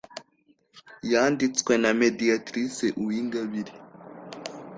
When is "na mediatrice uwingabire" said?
1.83-3.73